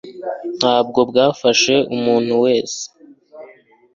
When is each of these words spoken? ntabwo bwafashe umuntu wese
ntabwo 0.59 0.99
bwafashe 1.09 1.75
umuntu 1.95 2.33
wese 2.45 2.81